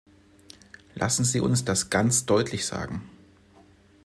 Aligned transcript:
Lassen 0.95 1.25
Sie 1.25 1.39
uns 1.41 1.63
das 1.63 1.91
ganz 1.91 2.25
deutlich 2.25 2.65
sagen. 2.65 3.07